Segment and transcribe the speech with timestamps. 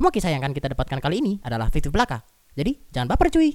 [0.00, 2.24] Semua kisah yang akan kita dapatkan kali ini adalah fiktif belaka.
[2.56, 3.52] Jadi, jangan baper cuy.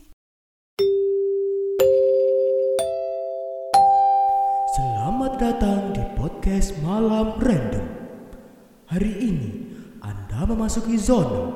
[4.77, 7.89] Selamat datang di podcast Malam Random.
[8.93, 9.73] Hari ini
[10.05, 11.49] Anda memasuki zona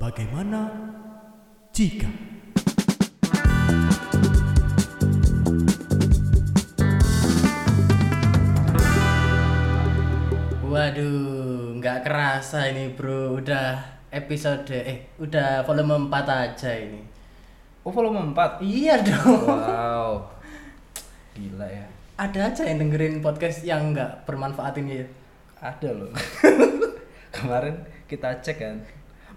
[0.00, 0.72] bagaimana
[1.76, 2.08] jika
[10.64, 13.36] Waduh, nggak kerasa ini bro.
[13.36, 17.02] Udah episode, eh, udah volume 4 aja ini.
[17.82, 18.58] Oh volume 4?
[18.60, 19.46] Iya dong.
[19.46, 20.26] Wow
[21.32, 21.86] Gila ya
[22.16, 25.06] Ada aja yang dengerin podcast yang nggak bermanfaat ini ya.
[25.62, 26.10] Ada loh
[27.34, 28.76] Kemarin kita cek kan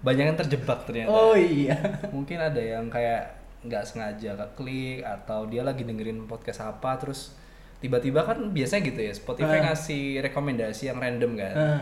[0.00, 1.78] Banyak yang terjebak ternyata Oh iya.
[2.10, 7.36] Mungkin ada yang kayak nggak sengaja klik Atau dia lagi dengerin podcast apa Terus
[7.78, 9.70] tiba-tiba kan biasanya gitu ya Spotify Ah.
[9.70, 11.80] ngasih rekomendasi yang random kan Ah.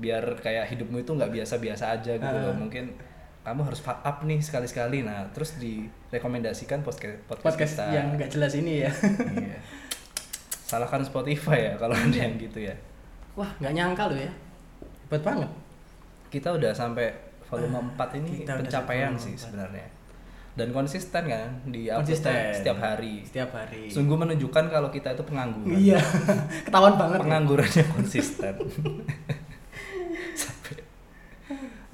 [0.00, 2.56] Biar kayak hidupmu itu nggak biasa-biasa aja gitu loh Ah.
[2.56, 2.96] Mungkin
[3.40, 8.30] kamu harus fuck up nih sekali-sekali Nah terus direkomendasikan podcast, podcast, Podcast kita yang nggak
[8.30, 8.90] jelas ini ya.
[9.36, 9.58] Iya.
[10.64, 12.74] Salahkan Spotify ya kalau ada yang gitu ya.
[13.34, 14.32] Wah, nggak nyangka loh ya.
[15.06, 15.50] Hebat banget.
[16.30, 17.10] Kita udah sampai
[17.44, 19.86] volume 4 ini kita udah pencapaian sih sebenarnya.
[20.54, 22.54] Dan konsisten kan di Konsisten.
[22.54, 23.22] setiap hari.
[23.22, 23.86] Setiap hari.
[23.86, 25.74] Sungguh menunjukkan kalau kita itu pengangguran.
[25.74, 25.98] Iya.
[26.66, 27.18] Ketahuan banget.
[27.18, 27.22] ya.
[27.22, 28.54] Penganggurannya konsisten.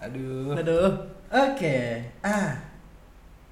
[0.06, 0.54] Aduh.
[0.54, 0.90] Aduh.
[1.28, 1.76] Oke.
[2.20, 2.54] Ah.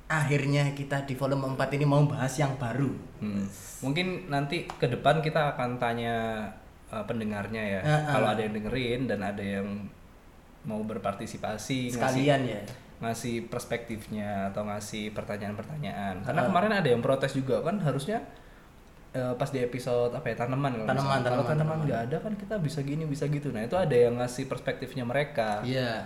[0.06, 2.92] Akhirnya kita di volume 4 ini mau bahas yang baru.
[3.18, 3.48] Hmm.
[3.80, 6.44] Mungkin nanti ke depan kita akan tanya
[6.88, 7.80] uh, pendengarnya ya.
[7.80, 8.00] Ah, ah.
[8.12, 9.88] Kalau ada yang dengerin dan ada yang
[10.62, 12.62] mau berpartisipasi ngasih- Sekalian ya.
[12.96, 16.22] ngasih perspektifnya atau ngasih pertanyaan-pertanyaan.
[16.22, 16.46] Karena Ah.
[16.46, 18.22] kemarin ada yang protes juga kan harusnya
[19.10, 21.22] eh, pas di episode apa ya tanaman kalau Tanaman, misalnya.
[21.24, 21.86] kalau tanaman, tanaman tanaman.
[21.86, 23.48] nggak ada kan kita bisa gini bisa gitu.
[23.48, 25.62] Nah itu ada yang ngasih perspektifnya mereka.
[25.62, 26.02] Iya.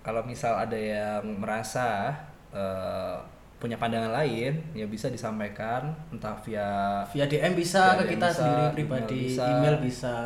[0.00, 2.16] Kalau misal ada yang merasa
[2.50, 3.16] eh,
[3.60, 8.26] punya pandangan lain ya bisa disampaikan entah via Via DM bisa Via ke DM kita
[8.32, 9.44] bisa, sendiri email pribadi, bisa.
[9.44, 10.16] email bisa.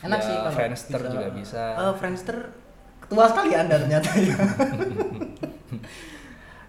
[0.00, 1.64] Enak sih kalau Friendster juga bisa.
[1.76, 2.36] Eh, Friendster
[3.04, 4.36] ketua sekali Anda ternyata ya.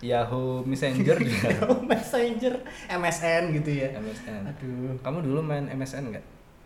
[0.06, 1.50] Yahoo Messenger juga
[1.89, 2.53] Messenger,
[2.91, 3.89] MSN gitu ya.
[3.97, 4.41] MSN.
[4.53, 4.94] Aduh.
[5.01, 6.25] Kamu dulu main MSN nggak?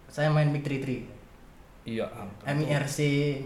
[0.09, 1.18] Saya main Big Three Three.
[1.89, 2.05] Iya.
[2.45, 2.97] MIRC,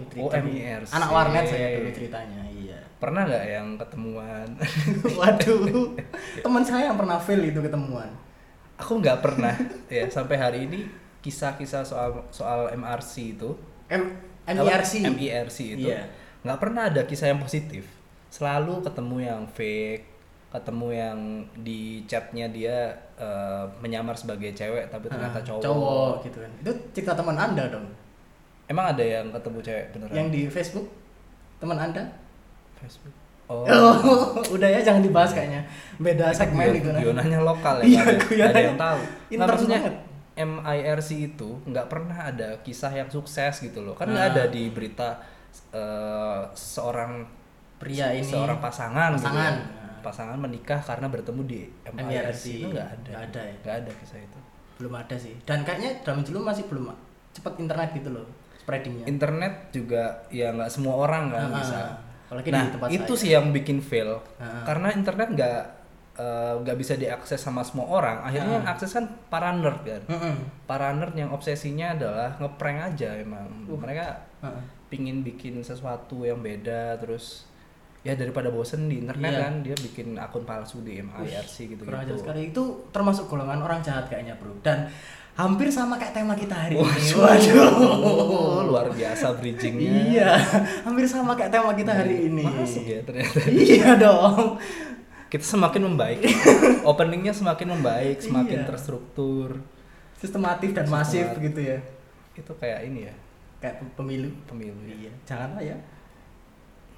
[0.10, 0.28] Three Oh.
[0.30, 0.92] MIRC.
[0.92, 2.80] Anak warnet saya dulu ceritanya, iya.
[2.98, 4.48] Pernah nggak yang ketemuan?
[5.20, 5.96] Waduh.
[6.40, 8.10] Teman saya yang pernah fail itu ketemuan.
[8.76, 9.54] Aku nggak pernah
[9.88, 10.80] ya sampai hari ini
[11.20, 13.56] kisah-kisah soal soal MRC itu
[13.88, 14.12] M?
[14.44, 15.08] MIRC.
[15.08, 16.04] MIRC itu Iya.
[16.44, 17.88] nggak pernah ada kisah yang positif
[18.28, 20.04] selalu ketemu yang fake
[20.52, 21.18] ketemu yang
[21.58, 25.62] di chatnya dia eh, menyamar sebagai cewek tapi ternyata Ah, cowok.
[25.64, 26.52] Cowok gitu kan.
[26.60, 27.88] Itu cerita teman Anda dong.
[28.66, 30.88] Emang ada yang ketemu cewek beneran Yang di Facebook
[31.58, 32.04] teman Anda?
[32.76, 33.14] Facebook
[33.46, 33.96] oh, Oh,
[34.50, 35.62] udah ya jangan dibahas kayaknya.
[35.96, 37.00] Beda segmen Guyon- itu nah.
[37.00, 39.00] guyonannya lokal ya Iya, nggak ada- yang tahu
[39.34, 39.96] Nah, maksudnya banget.
[40.34, 44.34] MIRC itu nggak pernah ada kisah yang sukses gitu loh kan nggak Nah.
[44.34, 45.22] ada di berita
[45.70, 47.22] eh, seorang
[47.76, 49.54] Pria ini seorang pasangan gitu pasangan.
[49.54, 49.66] ya.
[50.02, 52.44] pasangan menikah karena bertemu di MIRC MIRC.
[52.50, 53.56] itu nggak ada Nggak ada ya?
[53.58, 54.40] nggak ada kisah itu
[54.74, 55.36] belum ada sih.
[55.44, 56.90] Dan kayaknya dalam dulu masih belum
[57.32, 58.26] cepat internet gitu loh
[58.64, 59.06] spreadingnya.
[59.06, 61.78] internet juga ya nggak semua orang kan Ah, bisa
[62.24, 63.20] apalagi nah di tempat itu saya.
[63.20, 64.64] sih yang bikin fail Ah.
[64.64, 65.60] karena internet nggak
[66.14, 68.74] eh, nggak bisa diakses sama semua orang akhirnya yang Ah.
[68.74, 70.36] akses kan para nerd kan Mm-mm.
[70.64, 73.76] para nerd yang obsesinya adalah ngeprank aja emang Uh.
[73.76, 74.64] mereka Heeh.
[74.88, 77.50] pingin bikin sesuatu yang beda terus
[78.02, 79.42] ya daripada bosen di internet Iya.
[79.42, 82.52] kan dia bikin akun palsu di MIRC gitu gitu sekali.
[82.52, 84.60] Itu termasuk golongan orang jahat kayaknya, Bro.
[84.60, 84.92] Dan
[85.34, 86.86] hampir sama kayak tema kita hari ini.
[87.16, 90.32] Oh, luar biasa bridgingnya Iya,
[90.84, 92.46] hampir sama kayak tema kita hari ini.
[92.46, 94.62] masuk ya ternyata Iya dong.
[95.28, 96.22] kita semakin membaik
[96.86, 98.68] openingnya semakin membaik semakin Iya.
[98.70, 99.58] terstruktur
[100.16, 101.44] Sistematif dan masif Sistematis.
[101.44, 101.80] gitu ya.
[102.34, 103.14] itu kayak ini ya
[103.58, 104.30] Kayak pemilu.
[104.46, 104.96] pemilu ya.
[105.00, 105.78] Iya, janganlah ya.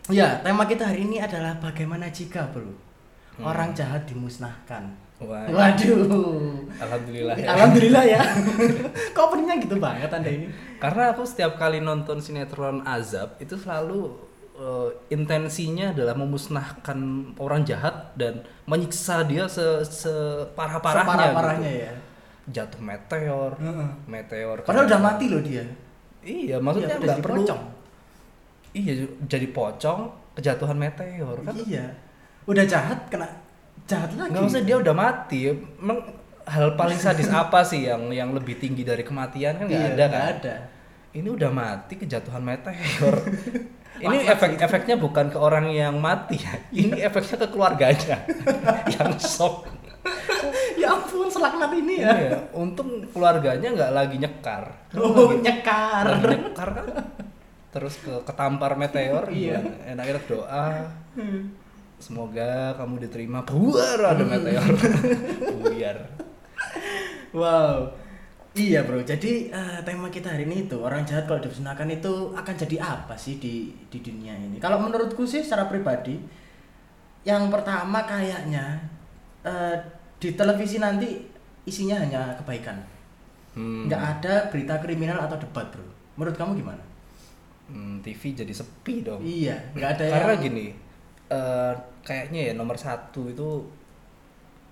[0.07, 2.69] Ya, tema kita hari ini adalah bagaimana jika, Bro,
[3.35, 3.43] Hmm.
[3.43, 4.93] orang jahat dimusnahkan.
[5.17, 6.59] Wah, Waduh.
[6.75, 7.47] alhamdulillah ya.
[7.49, 8.21] Alhamdulillah ya.
[9.15, 10.47] Kok openingnya gitu banget Anda ini?
[10.75, 14.11] karena aku setiap kali nonton sinetron azab itu selalu
[14.53, 16.99] eh, intensinya adalah memusnahkan
[17.37, 21.81] orang jahat dan menyiksa dia se separah-parahnya Separah-parahnya gitu.
[21.81, 21.93] ya.
[22.45, 23.89] jatuh meteor Heeh.
[24.05, 25.63] meteor Padahal udah mati loh dia.
[26.21, 27.61] iya maksudnya Iya, udah nggak perlu pocong.
[28.73, 28.93] iya
[29.25, 29.99] jadi pocong
[30.35, 31.85] kejatuhan meteor kan Iya.
[32.45, 33.31] Udah jahat kena
[33.85, 34.29] jahat lagi.
[34.31, 35.99] nggak usah dia udah mati emang
[36.43, 40.05] hal paling sadis apa sih yang yang lebih tinggi dari kematian kan nggak Iya, ada
[40.05, 40.55] kan ada.
[41.11, 43.15] ini udah mati kejatuhan meteor
[43.95, 46.51] Ini efek-efeknya bukan ke orang yang mati ya.
[46.67, 48.27] Ini efeknya ke keluarganya
[48.91, 49.71] yang shock.
[50.75, 52.11] ya ampun selaknat ini ya.
[52.11, 54.67] Iya, untung keluarganya nggak lagi nyekar.
[54.99, 56.11] Oh, nyekar.
[56.11, 56.85] Lagi nyekar kan.
[57.71, 59.63] Terus ke ketampar meteor, Iya.
[59.87, 60.91] enak-enak doa.
[62.05, 63.41] Semoga kamu diterima.
[63.41, 64.61] Buar ada meteor.
[65.65, 65.97] Buyar.
[67.33, 67.89] Wow.
[68.55, 72.55] Iya bro, jadi eh, tema kita hari ini itu orang jahat kalau dimusnahkan itu akan
[72.55, 74.61] jadi apa sih di di dunia ini?
[74.63, 76.15] Kalau menurutku sih secara pribadi,
[77.27, 78.79] yang pertama kayaknya
[79.43, 79.75] eh,
[80.21, 81.19] di televisi nanti
[81.67, 82.79] isinya hanya kebaikan,
[83.59, 83.87] Hmm.
[83.91, 85.83] nggak ada berita kriminal atau debat bro.
[86.15, 86.83] Menurut kamu gimana?
[87.67, 89.19] Hmm, TV jadi sepi dong.
[89.19, 90.65] Iya, nggak ada Karena yang gini,
[91.29, 91.73] eh,
[92.05, 93.65] kayaknya ya nomor satu itu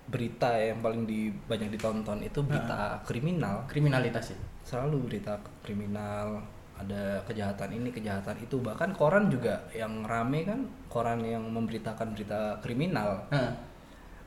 [0.04, 3.64] berita yang paling di, banyak ditonton itu berita kriminal.
[3.64, 4.38] kriminalitas ya.
[4.60, 6.44] Selalu berita kriminal,
[6.76, 8.60] ada kejahatan ini, kejahatan itu.
[8.60, 10.60] Bahkan koran juga yang rame kan
[10.92, 13.24] koran yang memberitakan berita kriminal.
[13.32, 13.52] Hah.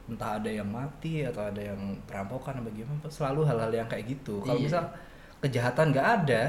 [0.08, 1.78] Entah ada yang mati atau ada yang
[2.10, 4.40] perampokan atau bagaimana, selalu hal-hal yang kayak gitu.
[4.42, 4.66] Kalau Iya.
[4.66, 4.84] misal
[5.44, 6.42] kejahatan nggak ada,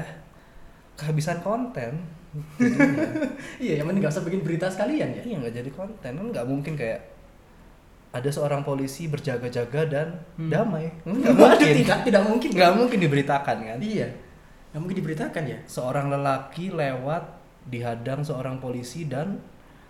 [0.97, 2.01] kehabisan konten.
[3.63, 5.21] iya, yang penting nggak usah bikin berita sekalian ya.
[5.25, 6.99] Iya nggak jadi konten kan nggak mungkin kayak
[8.09, 10.49] ada seorang polisi berjaga-jaga dan Hmm.
[10.49, 12.49] damai nggak Waduh, mungkin tidak, tidak mungkin.
[12.53, 14.07] nggak mungkin diberitakan kan Iya,
[14.71, 15.59] nggak mungkin diberitakan ya.
[15.65, 17.23] seorang lelaki lewat
[17.69, 19.37] dihadang seorang polisi dan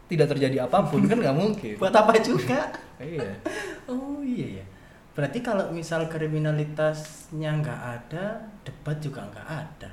[0.09, 2.71] tidak terjadi apa pun kan nggak mungkin Buat apa juga?
[2.99, 3.35] iya
[3.87, 4.65] Oh iya ya.
[5.15, 9.89] Berarti kalau misal kriminalitasnya nggak ada, debat juga nggak ada.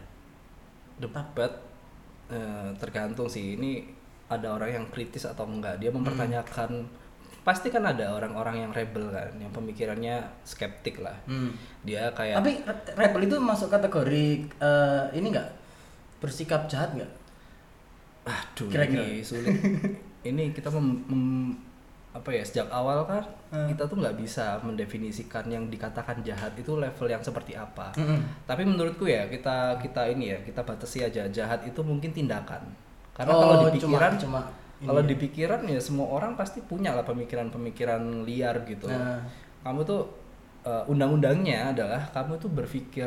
[0.97, 1.27] debat
[2.29, 3.87] eh, tergantung sih ini
[4.27, 6.83] ada orang yang kritis atau enggak dia mempertanyakan
[7.41, 11.55] pasti kan ada orang-orang yang rebel kan yang pemikirannya skeptik lah Hmm.
[11.81, 15.51] dia kayak Tapi re- rebel itu masuk kategori eh, ini nggak
[16.17, 17.13] bersikap jahat nggak?
[18.27, 19.07] Aduh, Kira-kira.
[19.07, 19.55] ini sulit.
[20.25, 21.57] ini kita mem, mem-
[22.17, 23.69] apa ya sejak awal kan Hmm.
[23.69, 27.95] kita tuh nggak bisa mendefinisikan yang dikatakan jahat itu level yang seperti apa.
[27.95, 28.43] Mm-mm.
[28.43, 32.59] Tapi menurutku ya kita kita ini ya kita batasi aja jahat itu mungkin tindakan.
[33.13, 34.41] Karena Oh, kalau di cuma- pikiran cuma
[34.77, 35.07] ini kalau ya.
[35.07, 38.89] di pikiran ya semua orang pasti punya lah pemikiran-pemikiran liar gitu.
[38.89, 39.23] Nah.
[39.63, 40.03] Kamu tuh
[40.63, 43.07] eh, undang-undangnya adalah kamu tuh berpikir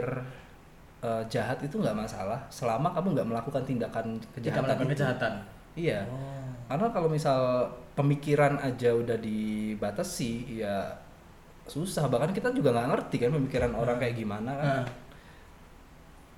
[0.99, 4.63] eh, jahat itu nggak masalah selama kamu nggak melakukan tindakan Tidak kejahatan.
[4.63, 4.93] melakukan itu.
[4.95, 5.33] kejahatan.
[5.75, 5.99] Iya.
[6.07, 6.47] Oh.
[6.67, 7.67] Karena kalau misal
[7.99, 10.95] pemikiran aja udah dibatasi, ya
[11.67, 12.07] susah.
[12.07, 14.67] Bahkan kita juga nggak ngerti kan pemikiran orang kayak gimana kan.
[14.71, 14.87] Nah.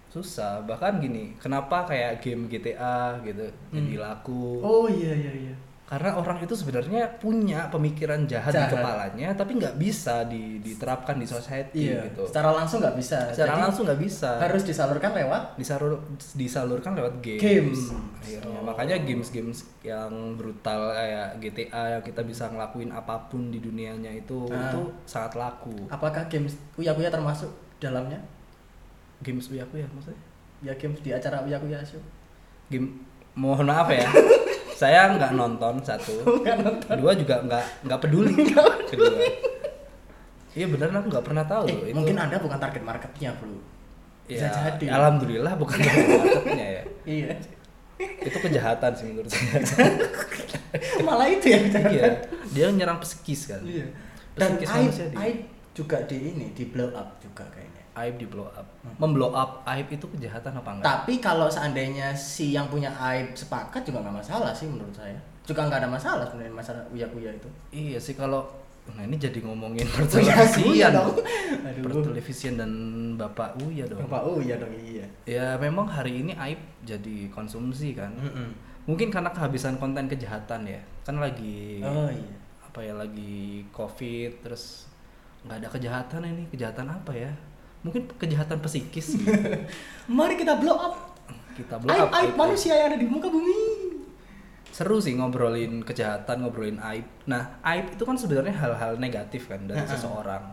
[0.10, 0.66] Susah.
[0.66, 4.58] Bahkan gini, kenapa kayak game GTA gitu jadi laku?
[4.66, 5.56] Oh iya iya iya.
[5.92, 8.72] Karena orang itu sebenarnya punya pemikiran jahat, di Jahat.
[8.72, 12.08] kepalanya, tapi nggak bisa di- diterapkan di society Iya.
[12.08, 12.32] gitu.
[12.32, 13.20] Secara langsung nggak bisa.
[13.28, 14.32] Secara Jadi langsung nggak bisa.
[14.40, 16.00] harus disalurkan lewat disalur
[16.34, 17.82] disalurkan lewat games, Games.
[18.18, 18.64] akhirnya Oh.
[18.64, 24.48] makanya games-games yang brutal kayak GTA yang kita bisa ngelakuin apa pun di dunianya itu
[24.48, 24.72] Ah.
[24.72, 28.22] itu sangat laku apakah games Uya Kuya termasuk dalamnya?
[29.20, 30.18] games uyaku ya maksudnya
[30.62, 32.00] Ya games di acara Uya Kuya show.
[32.68, 32.90] game
[33.34, 34.06] mohon maaf ya
[34.82, 36.26] saya nggak nonton satu.
[36.90, 38.34] Kedua juga nggak nggak peduli.
[38.90, 39.14] Kedua.
[40.52, 41.96] Iya beneran aku nggak pernah tahu loh Eh, itu.
[41.96, 43.56] mungkin Anda bukan target marketnya, Bro.
[44.26, 44.86] Bisa ya, jadi.
[44.90, 46.84] alhamdulillah bukan marketnya ya.
[47.22, 47.34] Iya.
[48.02, 49.62] itu kejahatan sih menurut saya.
[51.06, 52.08] Malah itu ya iya
[52.50, 53.62] dia nyerang psikis kan.
[53.62, 53.86] Iya.
[54.34, 55.38] Dan aib, aib
[55.78, 57.81] juga di ini di blow up juga kayaknya.
[57.94, 58.64] Aib di blow up
[58.96, 63.84] memblow up aib itu kejahatan apa enggak Tapi kalau seandainya si yang punya aib sepakat
[63.84, 65.16] juga nggak masalah sih menurut saya.
[65.44, 67.50] Juga nggak ada masalah sebenarnya masalah uya kuya itu.
[67.70, 68.46] iya sih kalau
[68.82, 70.90] nah ini jadi ngomongin pertelevisian
[71.86, 72.72] pertelevisian dan
[73.14, 75.06] bapak Uya dong Bapak uya dong iya.
[75.24, 78.50] ya memang hari ini aib jadi konsumsi kan Mm-mm.
[78.90, 82.34] mungkin karena kehabisan konten kejahatan ya kan lagi Oh iya.
[82.66, 84.90] apa ya lagi covid terus
[85.46, 87.32] nggak ada kejahatan ini kejahatan apa ya
[87.82, 89.30] mungkin kejahatan psikis gitu.
[90.18, 90.96] Mari kita blow up.
[91.52, 92.38] kita blow Aib up aib aib.
[92.40, 93.54] manusia yang ada di muka bumi.
[94.72, 99.84] seru sih ngobrolin kejahatan ngobrolin aib nah aib itu kan sebenarnya hal-hal negatif kan dari
[99.84, 100.48] seseorang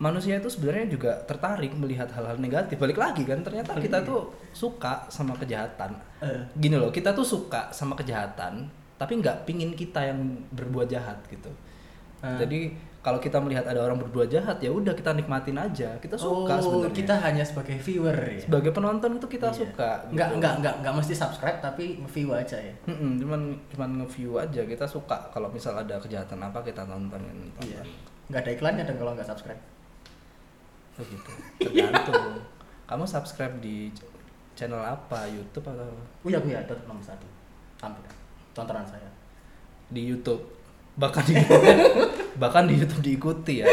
[0.00, 4.08] manusia itu sebenarnya juga tertarik melihat hal-hal negatif balik lagi kan ternyata kita lagi.
[4.08, 5.92] tuh suka sama kejahatan
[6.56, 11.52] gini loh kita tuh suka sama kejahatan tapi nggak pingin kita yang berbuat jahat gitu
[12.24, 16.54] jadi kalau kita melihat ada orang berbuat jahat ya udah kita nikmatin aja kita suka
[16.54, 18.38] oh, sebenarnya kita hanya sebagai viewer ya.
[18.40, 19.58] sebagai penonton itu kita Iya.
[19.58, 20.38] suka Nggak, gitu.
[20.38, 22.70] nggak, nggak, nggak mesti subscribe tapi view aja ya.
[22.86, 27.82] Mm-mm, cuman cuman nge-view aja kita suka kalau misal ada kejahatan apa kita tontonin Iya.
[28.26, 29.58] Nggak ada iklannya dan kalau nggak subscribe.
[30.92, 31.30] Oh gitu.
[31.58, 32.38] Tergantung.
[32.88, 34.04] Kamu subscribe di ch-
[34.54, 35.24] channel apa?
[35.24, 35.88] YouTube atau
[36.22, 37.26] Uya Kuya tetap nomor satu.
[37.74, 38.14] tampilan
[38.52, 39.10] tontonan saya
[39.88, 40.51] di YouTube
[40.92, 41.34] bahkan di
[42.42, 43.68] bahkan di YouTube diikuti ya.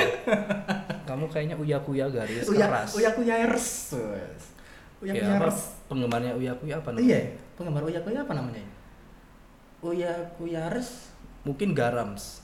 [1.03, 2.89] Kamu kayaknya uya kuya garis uya keras.
[2.95, 3.67] uya kuyers
[4.99, 7.07] uya ya, apa, kuyers penggemarnya uya kuya apa namanya?
[7.07, 7.19] Iya.
[7.59, 8.63] Penggemar uya kuya apa namanya?
[9.83, 11.11] Uya kuyers
[11.43, 12.43] mungkin garams.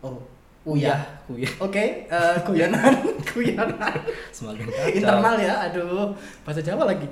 [0.00, 0.20] Oh.
[0.66, 0.98] Uya.
[1.30, 1.46] Kuya.
[1.62, 1.78] Oke
[2.10, 3.94] eh, guyonan guyonan
[4.36, 4.96] semakin kacau.
[4.96, 6.10] Internal ya aduh.
[6.42, 7.06] Bahasa Jawa lagi.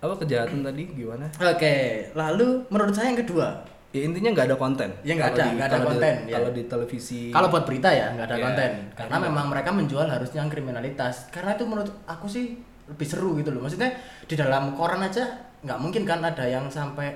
[0.00, 0.84] Apa kejahatan tadi?
[0.96, 1.28] Gimana?
[1.38, 5.66] Oke lalu menurut saya yang kedua ya intinya nggak ada konten Ya, nggak ada, nggak
[5.66, 6.32] ada kalau di- konten, ya.
[6.32, 8.44] kalau di televisi Kalau buat berita ya nggak ada Iya.
[8.44, 9.24] konten, karena Iya.
[9.26, 11.26] memang mereka menjual harusnya kriminalitas.
[11.28, 12.54] Karena itu menurut aku sih
[12.86, 13.60] lebih seru gitu loh.
[13.60, 13.90] Maksudnya
[14.24, 15.26] di dalam koran aja
[15.60, 17.10] nggak mungkin kan ada yang sampai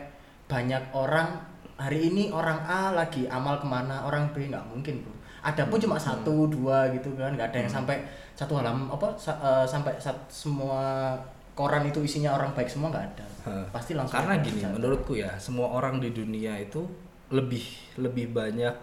[0.44, 1.30] banyak orang
[1.74, 5.14] hari ini orang A lagi amal ke mana, orang B nggak mungkin bro.
[5.42, 6.06] Ada pun cuma Hmm.
[6.10, 8.02] satu dua gitu kan, nggak ada yang sampai
[8.32, 11.14] satu halaman apa sa- eh, sampai sat- semua
[11.54, 13.26] koran itu isinya orang baik semua nggak ada.
[13.46, 13.66] Hah.
[13.70, 14.18] Pasti langsung.
[14.18, 14.74] karena gini kejahatan.
[14.80, 16.82] menurutku ya semua orang di dunia itu
[17.30, 17.64] lebih
[17.98, 18.74] lebih banyak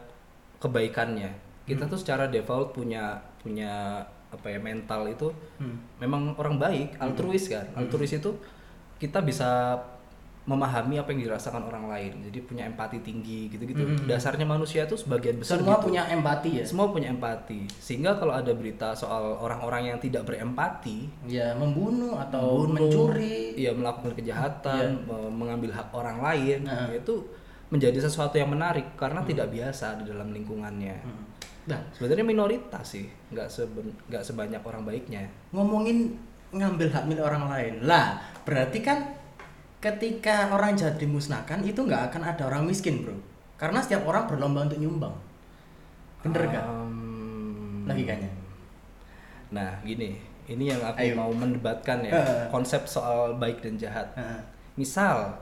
[0.59, 1.29] kebaikannya
[1.65, 4.01] kita tuh secara default punya punya
[4.31, 5.77] apa ya mental itu Hmm.
[5.97, 8.31] memang orang baik altruis kan altruis itu
[8.97, 9.77] kita bisa
[10.41, 14.05] memahami apa yang dirasakan orang lain jadi punya empati tinggi gitu-gitu Hmm.
[14.05, 15.86] dasarnya manusia itu sebagian besar semua gitu.
[15.88, 16.65] punya empati ya.
[16.65, 22.65] semua punya empati sehingga kalau ada berita soal orang-orang yang tidak berempati Ya membunuh atau
[22.65, 23.53] membunuh, mencuri.
[23.55, 26.89] iya melakukan kejahatan, me- mengambil hak orang lain, Nah.
[26.89, 27.21] itu
[27.69, 30.98] menjadi sesuatu yang menarik karena tidak biasa di dalam lingkungannya.
[31.00, 31.24] Hmm.
[31.63, 35.29] Nah, Sebenarnya minoritas sih, nggak seben- nggak sebanyak orang baiknya.
[35.51, 36.17] ngomongin
[36.50, 37.74] ngambil hak milik orang lain.
[37.81, 39.20] Lah, berarti kan
[39.81, 43.17] ketika orang jahat dimusnahkan itu nggak akan ada orang miskin, Bro.
[43.57, 45.13] Karena setiap orang berlomba untuk nyumbang.
[46.21, 46.65] Bener nggak?
[46.65, 48.29] Em, Logikanya.
[49.51, 51.17] Nah, gini, ini yang aku Ayo.
[51.17, 54.05] mau mendebatkan ya, konsep soal baik dan jahat.
[54.77, 55.33] Misal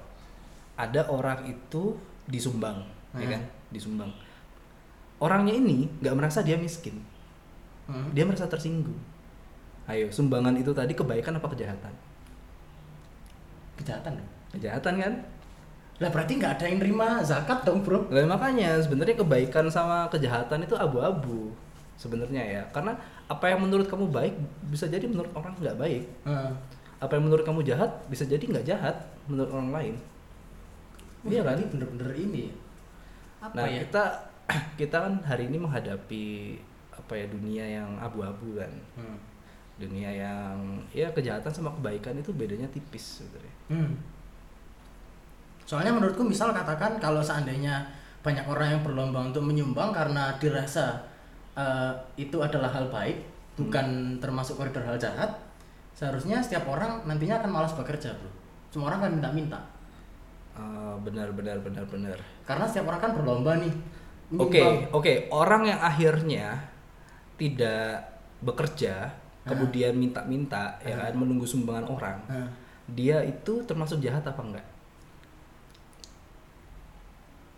[0.80, 2.82] ada orang itu disumbang,
[3.14, 3.44] ya kan?
[3.70, 4.10] Disumbang.
[5.20, 6.96] Orangnya ini nggak merasa dia miskin.
[8.16, 8.98] Dia merasa tersinggung.
[9.90, 11.94] Ayo, sumbangan itu tadi kebaikan apa kejahatan?
[13.80, 14.20] Kejahatan.
[14.20, 14.30] dong.
[14.52, 15.14] Kejahatan kan?
[16.00, 18.08] Lah berarti nggak ada yang nerima zakat dong, Bro.
[18.08, 21.52] Lah makanya sebenarnya kebaikan sama kejahatan itu abu-abu
[21.96, 22.64] sebenarnya ya.
[22.72, 22.96] Karena
[23.26, 24.36] apa yang menurut kamu baik
[24.68, 26.04] bisa jadi menurut orang nggak baik.
[26.24, 26.52] Heeh.
[27.00, 28.96] Apa yang menurut kamu jahat bisa jadi nggak jahat
[29.28, 29.96] menurut orang lain.
[31.28, 31.60] Iya kan?
[31.68, 32.48] Bener-bener ini.
[32.48, 32.56] ya.
[33.44, 33.84] Apa Nah ya?
[33.84, 34.04] kita
[34.80, 36.26] kita kan hari ini menghadapi
[36.96, 38.72] apa ya dunia yang abu-abu kan.
[38.96, 39.20] Hmm.
[39.80, 43.56] Dunia yang ya kejahatan sama kebaikan itu bedanya tipis sebenarnya.
[43.72, 43.92] Hmm.
[45.64, 47.88] Soalnya menurutku misal katakan kalau seandainya
[48.20, 51.00] banyak orang yang berlomba untuk menyumbang karena dirasa
[51.56, 53.24] eh, itu adalah hal baik,
[53.56, 55.32] bukan termasuk koridor hal jahat,
[55.96, 58.32] seharusnya setiap orang nantinya akan malas bekerja, bro.
[58.70, 59.60] Semua orang akan minta-minta.
[60.60, 62.18] Ah, benar benar benar benar.
[62.44, 63.74] Karena setiap orang kan berlomba nih.
[64.38, 64.62] Oke,
[64.94, 65.14] oke.
[65.34, 66.60] Orang yang akhirnya
[67.40, 68.04] tidak
[68.44, 69.10] bekerja,
[69.46, 72.50] kemudian minta-minta, ya kan, menunggu sumbangan orang, Nah,
[72.90, 74.66] dia itu termasuk jahat apa enggak?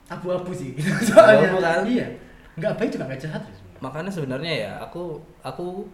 [0.10, 0.76] abu-abu sih.
[1.08, 1.84] Soalnya Abu-abu kan?
[1.88, 2.08] Iya.
[2.60, 3.42] Nggak baik juga nggak jahat.
[3.48, 3.56] ya.
[3.80, 5.88] Makanya sebenarnya ya, aku aku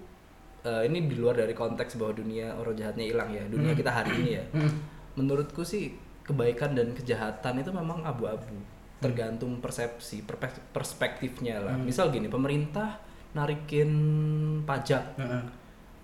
[0.66, 3.80] eh, ini di luar dari konteks bahwa dunia orang jahatnya hilang ya, dunia Hmm.
[3.80, 4.44] kita hari ini ya.
[4.58, 4.72] Hmm.
[5.16, 5.94] Menurutku sih
[6.26, 8.58] kebaikan dan kejahatan itu memang abu-abu,
[9.00, 10.26] tergantung persepsi,
[10.74, 11.78] perspektifnya lah.
[11.78, 11.86] Hmm.
[11.86, 12.98] Misal gini, pemerintah
[13.32, 13.92] narikin
[14.66, 15.44] pajak Heeh.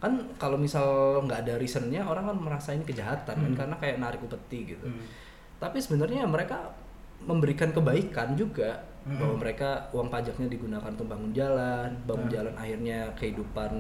[0.04, 0.84] Kan kalau misal
[1.24, 3.56] nggak ada reasonnya orang kan merasa ini kejahatan kan Hmm.
[3.56, 5.00] karena kayak narik upeti gitu Hmm.
[5.58, 6.76] tapi sebenarnya mereka
[7.24, 9.16] memberikan kebaikan juga Hmm.
[9.16, 12.36] bahwa mereka uang pajaknya digunakan untuk bangun jalan bangun Hmm.
[12.36, 13.72] jalan akhirnya kehidupan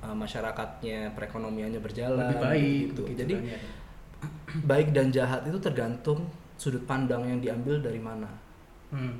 [0.00, 3.02] uh, masyarakatnya perekonomiannya berjalan Lebih baik gitu.
[3.16, 3.58] jadi kan, ya.
[4.70, 8.30] baik dan jahat itu tergantung sudut pandang yang diambil dari mana
[8.88, 9.18] Hmm.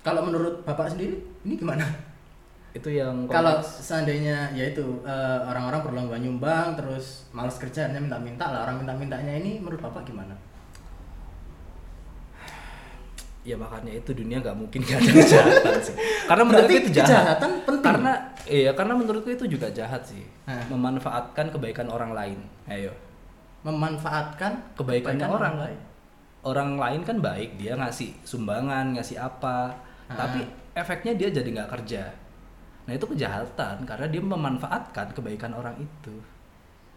[0.00, 1.84] Kalau menurut Bapak sendiri ini gimana?
[2.78, 8.86] Itu yang Kalau seandainya yaitu eh, orang-orang berlomba nyumbang terus malas kerjanya minta-minta lah orang
[8.86, 10.34] minta-mintanya ini menurut Bapak gimana?
[13.48, 15.94] ya makanya itu dunia nggak mungkin gak ada kejahatan sih.
[16.28, 17.08] Karena menurutku Berarti itu jahat.
[17.08, 17.84] kejahatan penting.
[17.88, 18.12] karena
[18.44, 20.24] iya karena menurutku itu juga jahat sih.
[20.44, 20.64] Nah.
[20.68, 22.38] memanfaatkan kebaikan orang lain.
[22.68, 22.92] Ayo.
[23.64, 25.72] Memanfaatkan kebaikannya kebaikan orang kan
[26.46, 29.72] orang lain kan baik dia ngasih sumbangan ngasih apa.
[30.08, 30.24] Ah.
[30.24, 30.40] tapi
[30.72, 32.08] efeknya dia jadi nggak kerja
[32.88, 36.14] nah itu kejahatan karena dia memanfaatkan kebaikan orang itu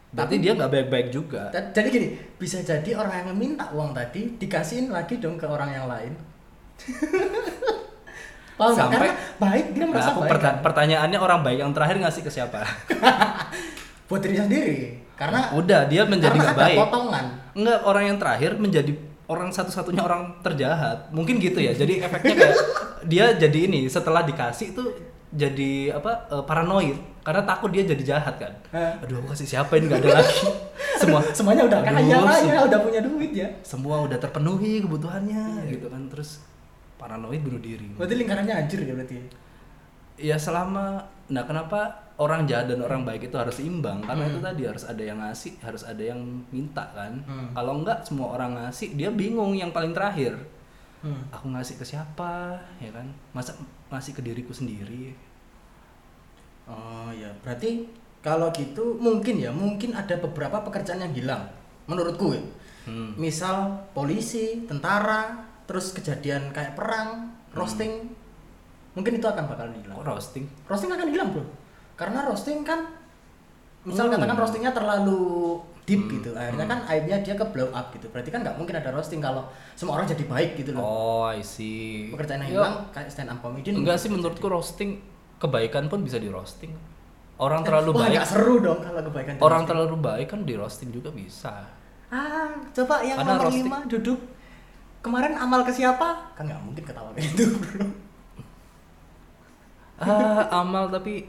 [0.09, 4.35] berarti Tapi- dia nggak baik-baik juga Jadi gini, bisa jadi orang yang minta uang tadi
[4.35, 6.11] dikasihin lagi dong ke orang yang lain.
[8.55, 8.75] Paham?
[8.75, 10.31] Sampai- Karena baik dia Nah, merasa aku baik.
[10.31, 10.55] perta- kan?
[10.61, 12.59] pertanyaannya orang baik yang terakhir ngasih ke siapa
[14.07, 14.75] Buat diri sendiri.
[15.15, 17.25] Karena udah dia menjadi nggak baik potongan.
[17.53, 18.91] Enggak, orang yang terakhir menjadi
[19.25, 22.57] orang satu-satunya orang terjahat mungkin gitu ya jadi efeknya kayak
[23.11, 24.91] dia jadi ini setelah dikasih tuh
[25.31, 28.99] jadi apa eh, paranoid karena takut dia jadi jahat kan Hah?
[28.99, 30.43] aduh aku kasih siapa ini nggak ada lagi
[31.01, 33.47] semua Semuanya udah Aduh, kaya kaya, udah punya duit ya.
[33.61, 35.71] semua udah terpenuhi kebutuhannya Iya.
[35.71, 36.43] gitu kan terus
[36.95, 39.17] paranoid bunuh diri Berarti lingkarannya hancur ya berarti.
[40.17, 41.79] ya selama nah kenapa
[42.17, 44.31] orang jahat dan orang baik itu harus imbang karena Hmm.
[44.31, 46.19] itu tadi harus ada yang ngasih harus ada yang
[46.49, 47.49] minta kan Hmm.
[47.51, 50.35] kalau enggak semua orang ngasih dia bingung yang paling terakhir
[50.99, 51.23] Hmm.
[51.31, 53.55] aku ngasih ke siapa ya kan masa
[53.91, 55.13] ngasih ke diriku sendiri
[56.65, 57.83] Oh ya, berarti
[58.21, 61.43] kalau gitu mungkin ya, mungkin ada beberapa pekerjaan yang hilang
[61.89, 62.43] menurutku ya.
[62.87, 63.17] hmm.
[63.17, 67.57] Misal polisi, tentara, terus kejadian kayak perang, Hmm.
[67.57, 68.07] roasting,
[68.95, 69.97] mungkin itu akan bakal hilang.
[69.99, 71.43] kok roasting Roasting akan hilang bro,
[71.99, 72.87] karena roasting kan,
[73.83, 74.15] misal Hmm.
[74.15, 76.13] katakan roastingnya terlalu deep Hmm.
[76.13, 76.71] gitu, akhirnya Hmm.
[76.71, 78.05] kan aibnya dia ke blow up gitu.
[78.07, 80.81] Berarti kan nggak mungkin ada roasting kalau semua orang jadi baik gitu loh.
[80.81, 83.69] oh I see Pekerjaan yang Ya, hilang kayak stand up comedy.
[83.69, 85.01] enggak sih menurutku roasting
[85.37, 86.69] kebaikan pun bisa di roasting
[87.35, 89.33] orang terlalu Wah, baik seru dong kalau kebaikan.
[89.35, 89.67] orang roasting.
[89.67, 91.65] terlalu baik kan di roasting juga bisa
[92.07, 93.65] Ah, coba yang Ada nomor roasting.
[93.65, 94.19] lima duduk.
[95.01, 96.35] Kemarin amal ke siapa?
[96.35, 97.87] Kan nggak mungkin ketawa gitu, bro.
[99.97, 101.25] ah amal tapi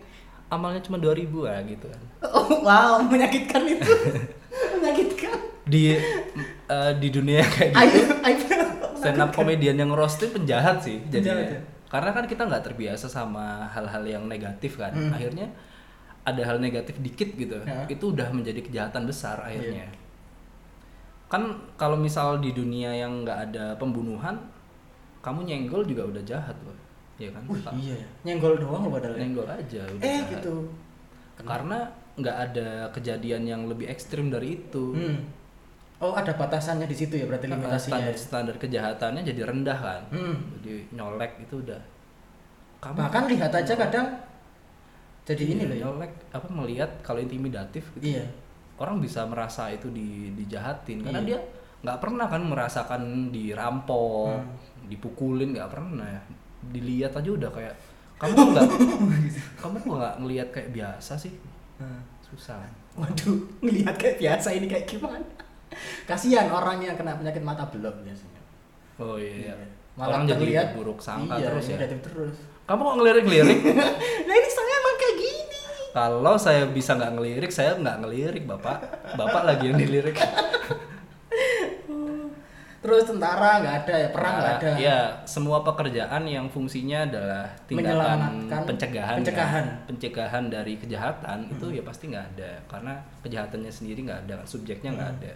[0.48, 3.84] amalnya cuma 2000 ya gitu kan Oh, wow, menyakitkan itu.
[4.52, 5.38] menyakitkan.
[5.64, 8.36] di eh, di dunia kayak gitu ayo.
[8.94, 11.60] stand up komedian yang roasting penjahat sih Penjahat ya?
[11.86, 15.10] karena kan kita nggak terbiasa sama hal-hal yang negatif kan Hmm.
[15.10, 15.46] akhirnya
[16.22, 17.82] ada hal negatif dikit gitu Ya.
[17.86, 20.00] itu udah menjadi kejahatan besar akhirnya Iya.
[21.28, 21.42] kan
[21.74, 24.36] kalau misal di dunia yang nggak ada pembunuhan
[25.18, 26.74] kamu nyenggol juga udah jahat loh
[27.16, 28.08] ya kan Wih, iya ya.
[28.24, 29.14] Nyenggol doang loh padahal.
[29.14, 29.20] ya.
[29.20, 30.30] nyenggol aja udah Eh, jahat.
[30.34, 30.54] gitu.
[31.40, 31.78] karena
[32.14, 35.18] nggak ada kejadian yang lebih ekstrim dari itu Hmm.
[35.98, 38.02] Oh, ada batasannya di situ ya berarti limitasinya.
[38.02, 38.18] standar ya?
[38.18, 40.36] standar kejahatannya jadi rendah kan Hmm.
[40.58, 41.78] jadi nyolek itu udah
[42.80, 44.06] kamu Bahkan lihat aja kadang
[45.22, 45.82] jadi ini Iya, loh ya.
[45.86, 48.26] nyolek apa melihat kalau intimidatif gitu Iya.
[48.74, 51.28] orang bisa merasa itu di dijahatin karena Iya.
[51.28, 51.40] dia
[51.80, 54.58] nggak pernah kan merasakan dirampok Hmm.
[54.84, 56.22] dipukulin nggak pernah ya
[56.68, 57.74] dilihat aja udah kayak
[58.18, 58.66] kamu nggak
[59.62, 61.30] kamu nggak ngelihat kayak biasa sih
[61.82, 62.00] Hmm.
[62.22, 65.24] susah Waduh, ngelihat kayak biasa ini kayak gimana?
[66.04, 68.40] Kasihan orang yang kena penyakit mata belok biasanya.
[69.00, 69.56] oh iya,
[69.96, 72.36] Malah orang jadi terlihat buruk sangka iya, terus ya terus.
[72.64, 73.58] kamu kok ngelirik-lirik
[74.28, 75.60] Nah ini saya emang kayak gini.
[75.92, 78.78] kalau saya bisa nggak ngelirik saya nggak ngelirik bapak
[79.16, 80.16] bapak lagi yang dilirik
[82.82, 84.70] Terus tentara nggak ada ya, perang nggak ada.
[84.76, 89.64] Ya, semua pekerjaan yang fungsinya adalah tindakan pencegahan, pencegahan.
[89.64, 89.86] kan?
[89.86, 92.92] pencegahan dari kejahatan itu ya pasti nggak ada karena
[93.22, 95.18] kejahatannya sendiri nggak ada, subjeknya nggak Hmm.
[95.20, 95.32] ada.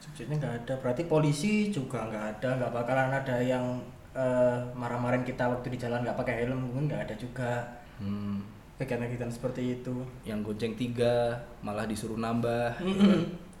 [0.00, 0.74] Subjeknya nggak ada.
[0.78, 3.64] Berarti polisi juga nggak ada, nggak bakalan ada yang
[4.12, 7.60] eh, marah-marahin kita waktu di jalan nggak pakai helm, mungkin nggak ada juga
[7.96, 8.40] Hmm,
[8.74, 9.92] kegiatan-kegiatan seperti itu.
[10.22, 12.80] yang gonceng tiga malah disuruh nambah.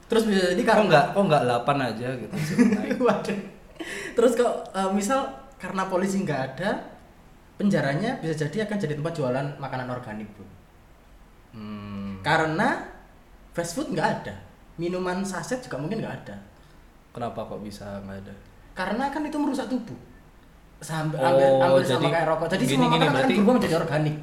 [0.06, 2.34] Terus bisa jadi Kok karena nggak kok nggak delapan aja gitu.
[3.06, 3.38] Waduh.
[4.14, 5.20] Terus kok eh, misal
[5.56, 6.70] karena polisi nggak ada,
[7.54, 10.46] penjaranya bisa jadi akan jadi tempat jualan makanan organik, bro.
[11.52, 12.84] Hmm, Karena
[13.50, 14.34] fast food nggak ada,
[14.76, 16.36] minuman saset juga mungkin nggak ada.
[17.10, 18.34] kenapa kok bisa nggak ada?
[18.76, 19.96] Karena kan itu merusak tubuh.
[20.76, 22.46] Sampai Oh, hampir sama jadi kayak rokok.
[22.46, 24.16] Jadi gini- semua gini, makanan akan berarti- berubah menjadi organik.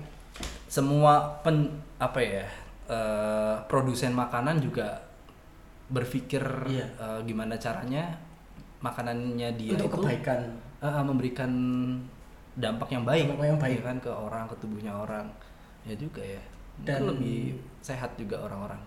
[0.68, 1.56] Semua pen
[1.98, 2.46] apa ya
[2.86, 5.02] eh, produsen makanan juga
[5.94, 6.86] berpikir Iya.
[6.92, 8.10] eh, gimana caranya
[8.80, 10.42] makanannya dia untuk itu kebaikan.
[10.80, 11.52] eh, memberikan
[12.54, 13.76] dampak yang baik, Dampak yang baik.
[13.76, 15.26] ya kan ke orang ke tubuhnya orang
[15.84, 16.42] ya juga ya
[16.76, 18.82] Dan- Dan lebih sehat juga orang-orang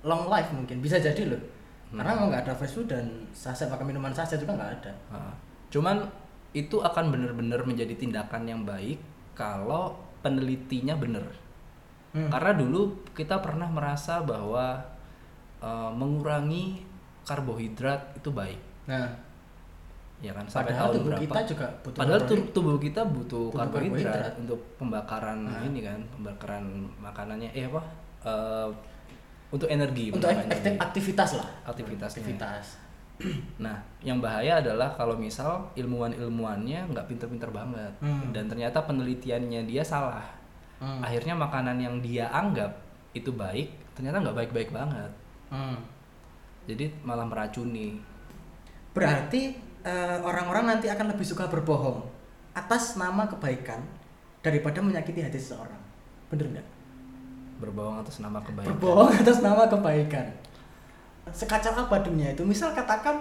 [0.00, 1.40] Long life mungkin bisa jadi loh.
[1.88, 1.98] Hmm.
[1.98, 4.92] Karena nggak ada fast food dan saset pakai minuman saset juga nggak ada.
[5.10, 5.32] Nah,
[5.68, 6.04] cuman
[6.50, 9.00] itu akan benar-benar menjadi tindakan yang baik
[9.32, 11.24] kalau penelitinya benar
[12.08, 12.28] Hmm.
[12.28, 14.80] karena dulu kita pernah merasa bahwa
[15.58, 16.82] eh, mengurangi
[17.22, 19.04] karbohidrat itu baik Nah,
[20.18, 23.44] ya kan sampai padahal tahun tubuh berapa kita juga butuh padahal tu- tubuh kita butuh,
[23.46, 24.32] Butuh karbohidrat, karbohidrat.
[24.38, 25.60] untuk pembakaran Nah.
[25.62, 26.64] ini kan pembakaran
[26.98, 27.82] makanannya eh apa
[28.20, 28.70] Eh,
[29.48, 30.74] untuk energi untuk energi.
[30.76, 31.48] aktivitas lah.
[31.64, 32.66] aktivitasnya Aktivitas.
[33.58, 38.30] Nah, yang bahaya adalah kalau misal ilmuwan-ilmuwannya nggak pinter-pinter banget Hmm.
[38.30, 40.22] dan ternyata penelitiannya dia salah.
[40.78, 40.98] Hmm.
[40.98, 42.70] Akhirnya makanan yang dia anggap
[43.12, 45.10] itu baik ternyata nggak baik-baik banget.
[45.48, 45.78] Hmm.
[46.68, 47.96] Jadi malah meracuni.
[48.92, 52.04] Berarti eh, orang-orang nanti akan lebih suka berbohong
[52.52, 53.80] atas nama kebaikan
[54.44, 55.80] daripada menyakiti hati seseorang.
[56.28, 56.68] Bener nggak?
[57.58, 58.68] Berbohong atas nama kebaikan.
[58.74, 60.26] Berbohong atas nama kebaikan.
[61.28, 62.42] Sekacau apa dunia itu?
[62.44, 63.20] Misal katakan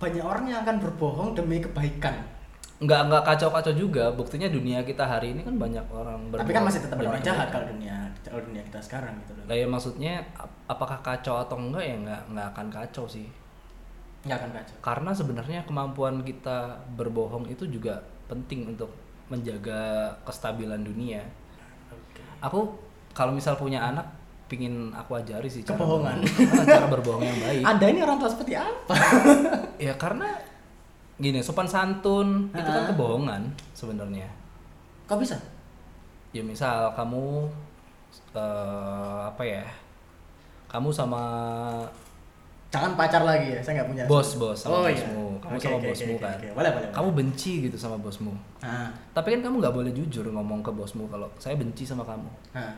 [0.00, 2.39] banyak orang yang akan berbohong demi kebaikan.
[2.80, 6.80] Nggak nggak kacau-kacau juga buktinya dunia kita hari ini kan banyak orang Tapi kan masih
[6.80, 9.44] tetap ada demi orang jahat kalau dunia kalau dunia kita sekarang gitu loh.
[9.46, 13.28] Ya maksudnya ap- apakah kacau atau enggak ya nggak nggak akan kacau sih
[14.20, 14.74] Nggak akan kacau.
[14.80, 16.58] karena sebenarnya kemampuan kita
[16.90, 18.92] berbohong itu juga penting untuk
[19.28, 19.80] menjaga
[20.22, 21.20] kestabilan dunia
[21.88, 22.20] Oke.
[22.40, 22.60] aku
[23.10, 24.08] kalau misal punya anak
[24.44, 26.16] pingin aku ajari sih cara Kebohongan.
[26.20, 26.66] berbohong.
[26.66, 28.94] cara berbohong yang baik Anda ini orang tua seperti apa?
[29.78, 30.28] ya karena
[31.20, 32.88] gini sopan santun itu kan Ah.
[32.88, 34.24] kebohongan sebenarnya
[35.04, 35.36] Kok bisa?
[36.30, 37.44] ya misal kamu
[38.32, 39.64] eh, apa ya
[40.66, 41.22] kamu sama
[42.70, 44.04] Jangan pacar lagi ya, saya nggak punya.
[44.06, 44.94] bos bos sama oh, bosmu
[45.34, 45.42] iya.
[45.42, 46.48] kamu Oke, sama oke, bosmu oke, kan oke.
[46.54, 46.88] Boleh, boleh.
[46.94, 48.30] kamu benci gitu sama bosmu
[48.62, 52.30] Nah, tapi kan kamu nggak boleh jujur ngomong ke bosmu kalau saya benci sama kamu
[52.54, 52.70] nah.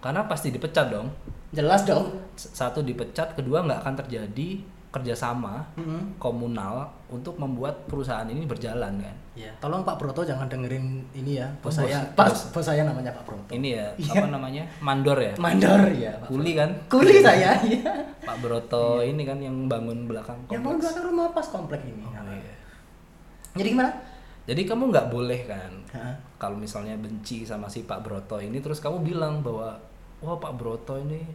[0.00, 1.12] karena pasti dipecat dong
[1.52, 2.10] Jelas dong.
[2.34, 4.58] Satu dipecat kedua nggak akan terjadi
[4.94, 6.14] kerjasama Mm-mm.
[6.16, 11.50] komunal untuk membuat perusahaan ini berjalan kan Ya, tolong Pak Broto jangan dengerin ini ya.
[11.58, 12.14] Bos saya, bos.
[12.14, 12.62] Pak, Bos.
[12.62, 13.50] saya namanya Pak Broto.
[13.50, 14.22] ini ya Iya.
[14.22, 16.30] apa namanya mandor ya Mandor ya, Pak.
[16.30, 17.90] kuli kan Kuli saya, iya.
[18.22, 20.78] Pak Broto ini kan yang bangun belakang Yang kompleks.
[20.86, 22.06] belakang rumah pas komplek ini.
[22.06, 22.54] Oh, iya.
[23.54, 23.90] Jadi gimana?
[24.44, 25.72] Jadi kamu nggak boleh kan
[26.36, 29.74] kalau misalnya benci sama si Pak Broto ini terus kamu bilang bahwa
[30.20, 31.26] wah Pak Broto ini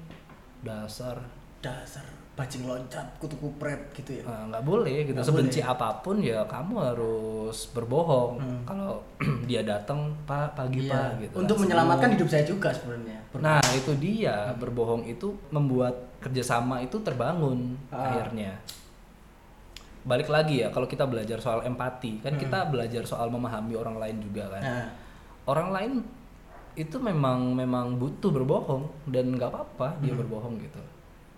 [0.60, 1.20] dasar
[1.60, 2.08] Dasar
[2.40, 4.24] bajing loncat, kutu kupret gitu ya.
[4.24, 5.74] Nah, nggak boleh gitu Nggak sebenci boleh.
[5.76, 8.62] apa pun ya kamu harus berbohong Hmm.
[8.64, 9.04] kalau
[9.44, 11.62] dia datang Pak pagi Iya, Pak gitu Untuk kan.
[11.62, 13.20] menyelamatkan hidup saya juga sebenarnya.
[13.36, 18.08] Nah itu dia berbohong itu membuat kerjasama itu terbangun Ah.
[18.08, 18.56] akhirnya.
[20.02, 24.18] Balik lagi ya kalau kita belajar soal empati kan kita belajar soal memahami orang lain
[24.22, 24.64] juga kan.
[24.64, 24.88] Nah,
[25.44, 26.06] Orang lain
[26.74, 30.78] itu memang memang butuh berbohong dan nggak apa-apa dia berbohong gitu.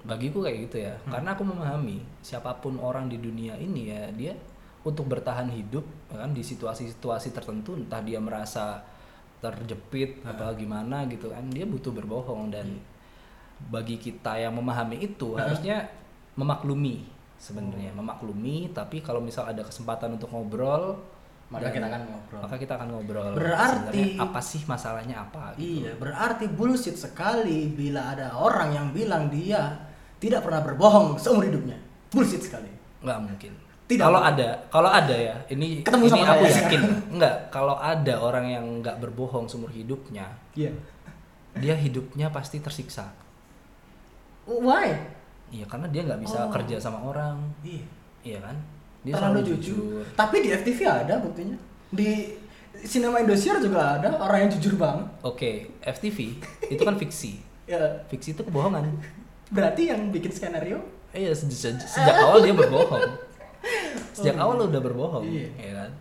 [0.02, 0.94] Bagiku kayak gitu ya.
[1.06, 4.34] Karena aku memahami siapa pun orang di dunia ini ya dia
[4.82, 8.82] untuk bertahan hidup ya kan di situasi-situasi tertentu entah dia merasa
[9.42, 12.50] terjepit apa gimana gitu kan dia butuh berbohong.
[12.50, 12.82] Dan
[13.62, 15.86] bagi kita yang memahami itu harusnya
[16.34, 17.06] memaklumi
[17.38, 17.94] sebenarnya.
[17.94, 20.98] Memaklumi tapi kalau misal ada kesempatan untuk ngobrol
[21.52, 22.42] maka dan- kita akan ngobrol.
[22.42, 23.32] maka kita akan ngobrol.
[23.36, 25.84] Berarti- sebenarnya apa sih masalahnya apa gitu.
[25.84, 29.91] Iya, berarti bullshit sekali bila ada orang yang bilang dia
[30.22, 31.76] tidak pernah berbohong seumur hidupnya.
[32.08, 32.70] Bullshit sekali.
[33.02, 33.52] nggak mungkin
[33.90, 36.56] Tidak kalau ada kalau ada ya ini Ketemu ini sama aku saya.
[36.64, 36.82] yakin
[37.12, 40.70] nggak kalau ada orang yang nggak berbohong seumur hidupnya Iya.
[41.54, 43.10] dia hidupnya pasti tersiksa
[44.44, 44.96] Why?
[45.50, 46.52] iya karena dia nggak bisa Oh.
[46.52, 47.84] kerja sama orang Iya.
[48.24, 48.56] iya kan
[49.02, 50.02] dia Terlalu selalu jujur.
[50.14, 51.58] Tapi di FTV ada buktinya.
[51.90, 52.38] Di
[52.80, 55.10] sinema Indosiar juga ada orang yang jujur banget.
[55.22, 56.18] oke FTV
[56.70, 58.88] itu kan fiksi Ya, fiksi itu kebohongan
[59.52, 60.80] berarti yang bikin skenario
[61.12, 63.04] iya se- se- sejak awal dia berbohong
[64.12, 65.48] sejak awal lo udah berbohong Iya.
[65.56, 65.92] ya kan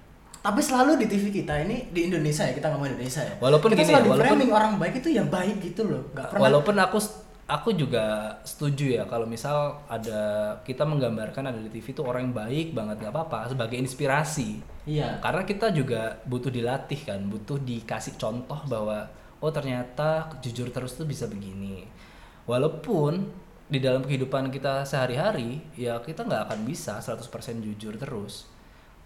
[0.40, 3.76] tapi selalu di TV kita ini di Indonesia ya kita ngomong Indonesia ya Walaupun kita
[3.76, 6.74] gini selalu ya, walaupun- framing orang baik itu yang baik gitu loh nggak pernah Walaupun
[6.80, 6.98] aku
[7.46, 8.04] aku juga
[8.40, 10.22] setuju ya kalau misal ada
[10.62, 14.62] kita menggambarkan ada di TV itu orang yang baik banget nggak apa-apa sebagai inspirasi.
[14.86, 20.94] iya Karena kita juga butuh dilatih kan, butuh dikasih contoh bahwa oh ternyata jujur terus
[20.94, 21.84] tuh bisa begini.
[22.48, 23.28] Walaupun
[23.70, 27.22] di dalam kehidupan kita sehari-hari ya kita nggak akan bisa 100%
[27.62, 28.50] jujur terus.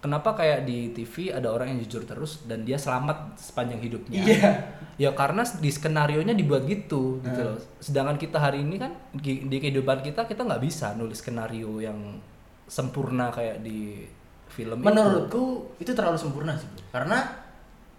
[0.01, 4.21] Kenapa kayak di TV ada orang yang jujur terus dan dia selamat sepanjang hidupnya?
[4.21, 4.51] Iya.
[4.95, 7.59] Ya karena di skenario nya dibuat gitu gitu loh.
[7.81, 12.21] Sedangkan kita hari ini kan di, di kehidupan kita kita nggak bisa nulis skenario yang
[12.69, 14.07] sempurna kayak di
[14.55, 14.87] film itu.
[14.87, 15.45] menurutku
[15.83, 17.27] itu terlalu sempurna sih karena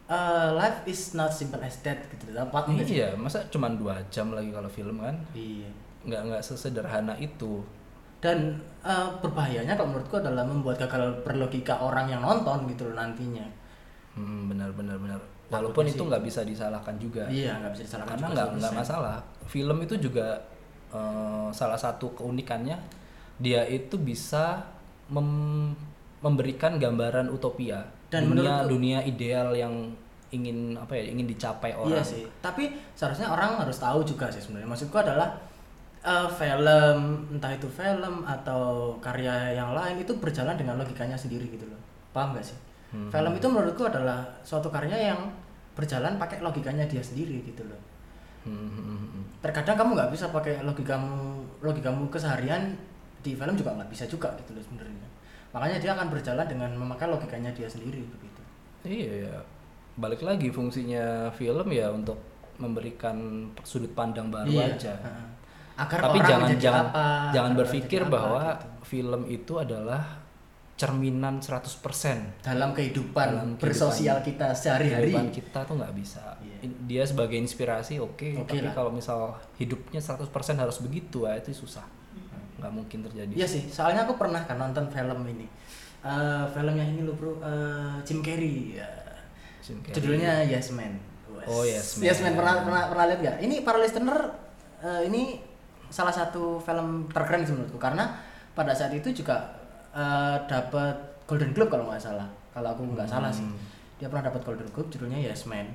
[0.08, 2.68] uh, life is not simple as that gitu dapat?
[2.82, 5.16] Iya, masa cuma dua jam lagi kalau film kan?
[5.34, 5.70] iya
[6.04, 7.62] Nggak nggak sesederhana itu.
[8.20, 13.46] dan uh, berbahayanya kalau menurutku adalah membuat gagal berlogika orang yang nonton gitu loh nantinya
[14.16, 15.20] Hmm, benar benar benar.
[15.46, 17.28] Walaupun itu nggak bisa disalahkan juga.
[17.30, 19.18] iya nggak bisa disalahkan Karena nggak nggak masalah.
[19.46, 20.42] Film itu juga
[20.90, 22.74] eh, salah satu keunikannya
[23.38, 24.64] dia itu bisa
[25.12, 25.76] mem-
[26.24, 29.74] memberikan gambaran utopia Dan dunia menurutku- dunia ideal yang
[30.34, 31.96] ingin apa ya ingin dicapai orang.
[31.96, 34.68] Iya sih, tapi seharusnya orang harus tahu juga sih sebenarnya.
[34.68, 35.32] Maksudku adalah
[36.06, 37.00] eh, film,
[37.34, 41.80] entah itu film atau karya yang lain itu berjalan dengan logikanya sendiri gitu loh.
[42.14, 42.58] Paham gak sih?
[42.94, 43.10] Hmm.
[43.10, 45.20] Film itu menurutku adalah suatu karya yang
[45.76, 47.80] berjalan pakai logikanya dia sendiri gitu loh.
[48.46, 49.24] Hmm, hmm, hmm.
[49.42, 52.78] Terkadang kamu nggak bisa pakai logikamu logikamu keseharian
[53.26, 55.08] di film juga nggak bisa juga gitu loh sebenarnya.
[55.56, 58.42] Makanya dia akan berjalan dengan memakai logikanya dia sendiri begitu.
[58.84, 59.36] Iya ya.
[59.96, 62.20] Balik lagi fungsinya film ya untuk
[62.60, 64.76] memberikan sudut pandang baru Iya.
[64.76, 64.94] aja.
[65.76, 68.68] Agar Tapi orang jangan jangan apa, jangan berpikir apa, bahwa gitu.
[68.86, 70.04] film itu adalah
[70.76, 76.36] cerminan 100% dalam kehidupan Dalam bersosial kita sehari-hari kehidupan kita tuh nggak bisa.
[76.60, 78.76] In- dia sebagai inspirasi oke Oke tapi lah.
[78.76, 79.20] kalau misal
[79.56, 81.88] hidupnya 100% harus begitu ah, itu susah
[82.66, 85.46] nggak mungkin terjadi Iya sih, soalnya aku pernah kan nonton film ini.
[86.02, 88.82] Eh film yang ini loh bro, eh, Jim Carrey.
[88.82, 88.90] Ya.
[89.62, 89.94] Jim Carrey.
[90.02, 90.98] Judulnya Yes Man.
[91.30, 91.46] Wes.
[91.46, 92.04] Oh, Yes Man.
[92.10, 93.38] Yes Man pernah pernah pernah lihat nggak?
[93.46, 94.18] Ini para listener
[94.82, 95.38] eh, ini
[95.94, 98.18] salah satu film terkeren sih menurutku karena
[98.58, 99.38] pada saat itu juga
[99.94, 100.98] eh, dapat
[101.30, 102.26] Golden Globe kalau nggak salah.
[102.54, 103.58] Kalau aku nggak salah sih, Hmm.
[103.98, 105.66] dia pernah dapat Golden Globe judulnya Yes Man.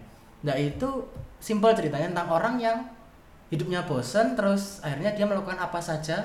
[0.40, 0.88] Nah itu
[1.37, 2.79] simple ceritanya tentang orang yang
[3.50, 6.22] hidupnya bosan terus akhirnya dia melakukan apa saja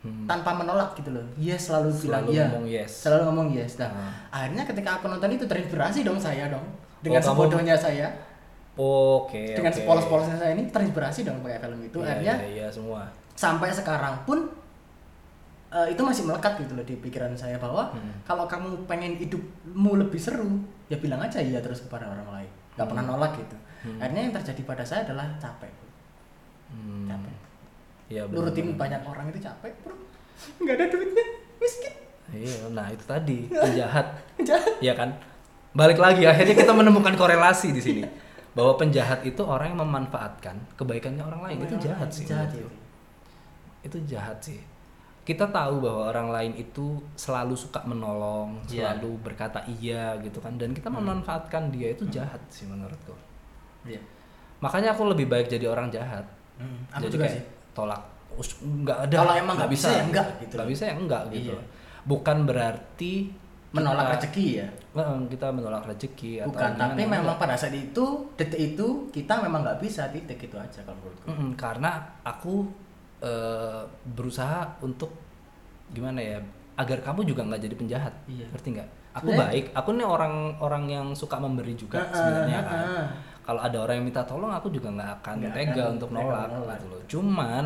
[0.00, 0.24] Hmm.
[0.24, 1.20] tanpa menolak gitu loh.
[1.36, 2.44] Yes selalu, bilang Selalu iya.
[2.48, 2.90] ngomong yes.
[3.04, 3.72] Selalu ngomong yes.
[3.76, 4.12] Nah, Ah.
[4.32, 6.64] akhirnya ketika aku nonton itu terinspirasi dong saya dong.
[6.98, 8.08] Dengan Oh, kamu- sebodohnya saya,
[8.74, 9.78] oke dengan oke.
[9.78, 11.98] sepolos-polosnya saya ini terinspirasi dong pakai film itu.
[11.98, 14.48] Iya, akhirnya iya, iya, semua sampai sekarang pun
[15.70, 18.10] eh, itu masih melekat gitu loh di pikiran saya bahwa Hmm.
[18.24, 22.50] kalau kamu pengen hidupmu lebih seru, ya bilang aja iya terus kepada orang lain.
[22.74, 23.54] Gak pernah nolak gitu.
[23.80, 24.00] Hmm.
[24.02, 25.70] Akhirnya yang terjadi pada saya adalah capek.
[26.68, 27.06] Hmm.
[27.06, 27.34] Capek.
[28.10, 29.94] Iya, Nurutin banyak orang itu capek, Bro.
[30.58, 31.26] Nggak ada duitnya,
[31.62, 31.94] miskin.
[32.30, 34.06] Iya, nah itu tadi penjahat,
[34.42, 34.72] Jahat.
[34.82, 35.14] ya kan?
[35.70, 38.02] Balik lagi akhirnya kita menemukan korelasi di sini
[38.50, 42.26] bahwa penjahat itu orang yang memanfaatkan kebaikannya orang lain itu jahat sih.
[42.26, 42.66] Jahat itu.
[43.86, 44.58] Itu jahat sih.
[45.22, 48.90] Kita tahu bahwa orang lain itu selalu suka menolong, Iya.
[48.90, 53.14] selalu berkata iya gitu kan, dan kita memanfaatkan dia itu jahat sih menurutku.
[53.86, 54.02] Iya.
[54.58, 56.26] Makanya aku lebih baik jadi orang jahat.
[56.58, 57.44] Hmm, aku Jadi juga kayak sih.
[57.72, 58.02] Tolak.
[58.32, 59.16] Us- Nggak ada.
[59.18, 60.54] Kalau emang nggak bisa, ya enggak gitu.
[60.54, 61.52] Nggak bisa ya enggak gitu.
[61.52, 61.62] Iya.
[62.02, 63.12] Bukan berarti
[63.70, 64.68] Menolak kita- rezeki ya.
[65.28, 68.04] Kita menolak rezeki atau Bukan, gimana, tapi memang pada saat itu,
[68.34, 71.26] detik itu kita memang nggak bisa titik itu aja kalau menurutku.
[71.30, 72.66] Mm-mm, karena aku
[73.20, 75.12] eh, berusaha untuk
[75.86, 76.38] gimana ya
[76.74, 78.48] agar kamu juga nggak jadi penjahat Iya.
[78.48, 82.80] ngerti nggak aku Sebenarnya- baik aku nih orang orang yang suka memberi juga sebenarnya kan.
[83.50, 86.46] Kalau ada orang yang minta tolong aku juga nggak akan Nggak tega akan untuk nolak
[86.54, 87.02] gitu loh.
[87.10, 87.64] Cuman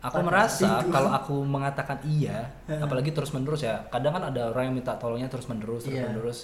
[0.00, 4.68] aku Pada merasa kalau aku mengatakan iya apalagi terus menerus ya kadang kan ada orang
[4.68, 6.04] yang minta tolongnya terus menerus terus Iya.
[6.08, 6.38] menerus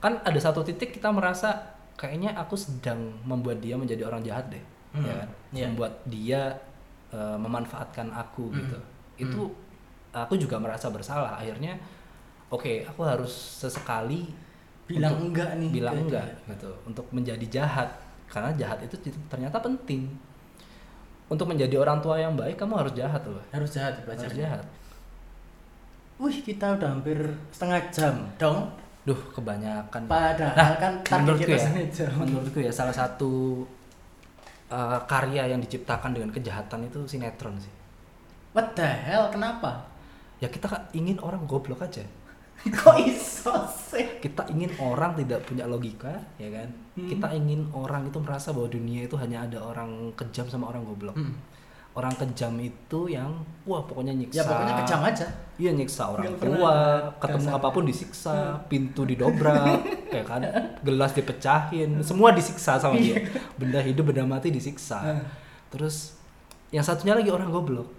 [0.00, 1.64] kan ada satu titik kita merasa
[1.96, 4.60] kayaknya aku sedang membuat dia menjadi orang jahat deh.
[4.92, 5.28] Hmm, ya kan?
[5.52, 5.64] iya.
[5.68, 6.40] membuat dia
[7.08, 8.78] eh, memanfaatkan aku Hmm, gitu.
[9.16, 9.40] Itu
[10.12, 11.40] aku juga merasa bersalah.
[11.40, 11.80] Akhirnya
[12.52, 14.28] oke aku harus sesekali
[14.84, 17.88] Bilang untuk enggak nih bilang ke enggak gitu untuk menjadi jahat
[18.28, 18.94] karena jahat itu
[19.26, 20.12] ternyata penting
[21.26, 24.28] untuk menjadi orang tua yang baik kamu harus jahat loh Harus jahat belajar.
[24.28, 24.64] harus jahat
[26.14, 27.18] Wih, kita udah hampir
[27.50, 28.70] setengah jam dong.
[29.02, 32.10] duh kebanyakan Padahal kan target menurutku kita ya jam.
[32.16, 33.64] menurutku ya salah satu
[34.68, 37.72] uh, karya yang diciptakan dengan kejahatan itu sinetron sih
[38.54, 39.26] What the hell?
[39.28, 39.82] Kenapa?
[40.38, 42.04] ya kita kan ingin orang goblok aja
[42.76, 44.06] Kok iso sih?
[44.18, 47.10] kita ingin orang tidak punya logika ya kan Hmm.
[47.10, 51.12] kita ingin orang itu merasa bahwa dunia itu hanya ada orang kejam sama orang goblok
[51.12, 51.34] Hmm.
[51.92, 55.26] orang kejam itu yang wah pokoknya nyiksa Ya pokoknya kejam aja.
[55.56, 56.74] iya nyiksa orang pernah tua
[57.16, 57.58] ketemu dasarnya.
[57.58, 60.40] apa pun disiksa pintu didobrak ya kan
[60.86, 65.22] gelas dipecahin semua disiksa sama dia benda hidup benda mati disiksa Hmm.
[65.68, 66.14] terus
[66.70, 67.90] yang satunya lagi orang goblok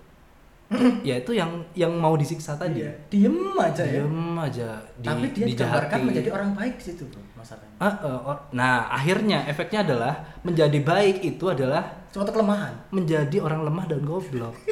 [1.02, 2.92] ya itu yang yang mau disiksa tadi Iya.
[3.08, 4.02] Diem aja ya.
[4.02, 6.08] diem aja di, Tapi dia digambarkan dijahati.
[6.08, 7.76] menjadi orang baik di situ, Bro, masalahnya.
[7.78, 12.74] Ah, eh, or- nah akhirnya efeknya adalah menjadi baik itu adalah Suatu kelemahan.
[12.90, 14.56] menjadi orang lemah dan goblok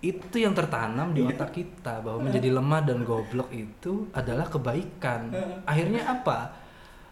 [0.00, 5.34] itu yang tertanam di otak kita bahwa menjadi lemah dan goblok itu adalah kebaikan
[5.64, 6.54] akhirnya apa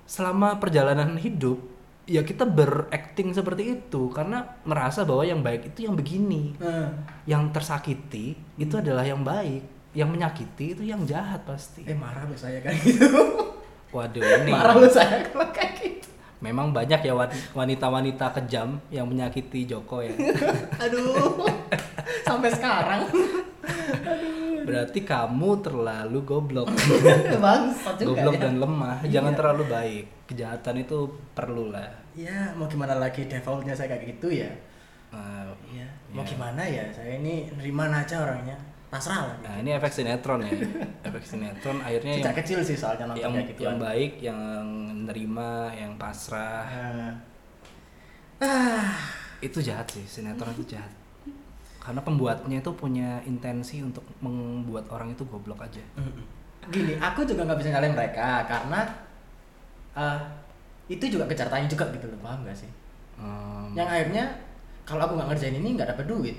[0.06, 1.58] selama perjalanan hidup
[2.06, 6.86] ya kita berakting seperti itu karena merasa bahwa yang baik itu yang begini Nah,
[7.24, 12.36] yang tersakiti itu adalah yang baik yang menyakiti itu yang jahat pasti eh marah loh
[12.36, 13.10] saya kayak gitu.
[13.94, 16.08] waduh ini marah loh saya kalau kayak gitu.
[16.38, 20.14] memang banyak ya wan- wanita-wanita kejam yang menyakiti Joko ya
[20.84, 21.42] Aduh.
[22.28, 23.02] Sampai sekarang.
[24.76, 26.68] Berarti kamu terlalu goblok
[27.44, 28.42] Bangsat juga goblok ya.
[28.44, 29.10] dan lemah Iya.
[29.16, 30.98] jangan terlalu baik kejahatan itu
[31.32, 34.48] perlu lah Ya, mau gimana lagi defaultnya saya kayak gitu ya.
[35.12, 36.32] Nah, Iya, mau Iya.
[36.32, 36.84] gimana ya?
[36.88, 38.56] Saya ini neriman aja orangnya.
[38.86, 39.36] Pasrah lah.
[39.42, 40.50] nah ini efek sinetron ya
[41.10, 43.60] efek sinetron akhirnya Sejak yang kecil sih soalnya nonton yang, kayak gitu.
[43.66, 44.38] yang baik yang
[45.04, 46.62] nerima yang pasrah
[48.38, 48.94] ah,
[49.38, 50.88] itu jahat sih sinetron itu jahat
[51.86, 55.78] karena pembuatnya itu punya intensi untuk membuat orang itu goblok aja
[56.66, 58.82] gini, aku juga nggak bisa nyalain mereka karena
[59.94, 60.18] eh,
[60.90, 62.66] itu juga kejar tayang juga gitu loh, paham gak sih?
[63.14, 64.24] Hmm, Yang akhirnya
[64.82, 66.36] kalau aku nggak ngerjain ini nggak dapat duit.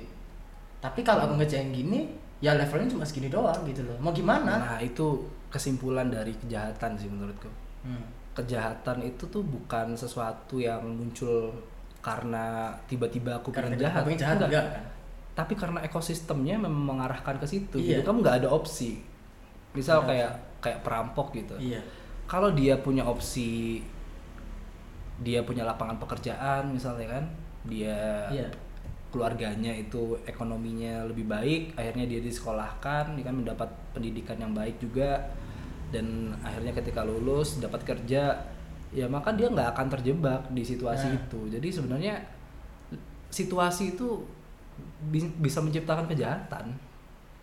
[0.84, 2.12] Tapi kalau aku ngerjain gini
[2.44, 7.08] ya levelnya cuma segini doang gitu loh mau gimana Nah, itu kesimpulan dari kejahatan sih
[7.08, 7.48] menurutku.
[7.88, 8.04] Hmm.
[8.36, 11.50] Kejahatan itu tuh bukan sesuatu yang muncul
[12.04, 14.00] karena tiba-tiba aku karena pengen jahat.
[14.00, 14.50] aku pengen jahat Enggak.
[14.52, 14.84] enggak kan
[15.38, 17.78] Tapi karena ekosistemnya memang mengarahkan ke situ.
[17.78, 18.02] Iya.
[18.02, 18.10] Gitu.
[18.10, 18.98] Kamu nggak ada opsi.
[19.78, 21.54] Misal Ada kayak kayak perampok gitu.
[21.62, 21.78] iya
[22.26, 23.80] Kalau dia punya opsi
[25.22, 27.26] dia punya lapangan pekerjaan misalnya kan,
[27.66, 28.50] dia iya
[29.08, 35.32] keluarganya itu ekonominya lebih baik akhirnya dia disekolahkan dia kan mendapat pendidikan yang baik juga
[35.96, 38.36] dan akhirnya ketika lulus dapat kerja
[38.92, 41.20] ya maka dia nggak akan terjebak di situasi Nah.
[41.24, 42.16] itu jadi sebenarnya
[43.32, 44.24] situasi itu
[45.04, 46.74] bi- bisa menciptakan kejahatan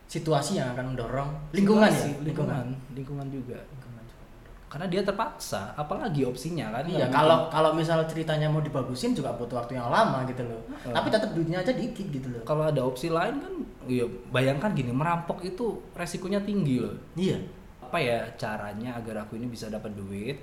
[0.05, 4.25] situasi yang akan mendorong lingkungan ya Situasi, lingkungan lingkungan juga Lingkungan juga.
[4.69, 9.57] karena dia terpaksa apalagi opsinya kan Iya, kalau kalau misal ceritanya mau dibagusin juga butuh
[9.57, 10.61] waktu yang lama gitu loh.
[10.77, 10.93] Heeh.
[10.93, 12.43] Tapi tetap duitnya aja dikit gitu loh.
[12.43, 13.55] kalau ada opsi lain kan
[13.87, 17.39] ya bayangkan gini merampok itu resikonya tinggi loh Iya.
[17.81, 20.37] apa ya caranya agar aku ini bisa dapat duit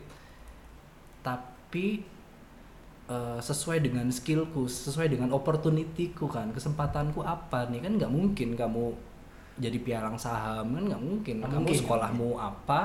[1.22, 2.02] tapi
[3.12, 8.95] eh, sesuai dengan skillku sesuai dengan opportunityku kan kesempatanku apa nih kan nggak mungkin kamu
[9.60, 12.80] jadi pialang saham kan nggak mungkin Nggak kamu mungkin, sekolahmu apa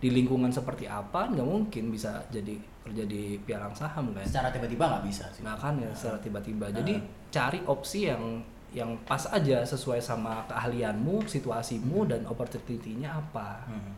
[0.00, 4.84] di lingkungan seperti apa nggak mungkin bisa jadi kerja di pialang saham kan Secara tiba-tiba
[4.88, 5.44] nggak bisa sih.
[5.44, 6.72] Nah kan ya secara tiba-tiba.
[6.72, 6.74] Nah.
[6.80, 6.94] Jadi
[7.28, 8.40] cari opsi yang
[8.70, 13.66] yang pas aja sesuai sama keahlianmu, situasimu dan opportunity-nya apa.
[13.68, 13.92] Hmm.